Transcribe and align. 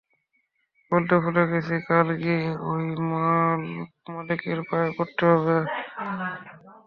বলতে 0.91 1.15
ভুলে 1.23 1.43
গেছি, 1.51 1.75
কাল 1.87 2.07
গিয়ে 2.21 2.39
ঐ 2.63 2.71
মল 3.09 3.61
মালিকের 4.07 4.59
পায়ে 4.69 4.89
পড়তে 4.97 5.23
হবে। 5.31 5.57